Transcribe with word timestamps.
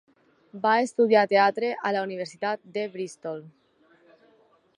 Va 0.63 0.71
estudiar 0.85 1.25
teatre 1.35 1.69
a 1.89 1.93
la 1.99 2.03
Universitat 2.09 2.65
de 2.79 2.87
Bristol. 2.97 3.45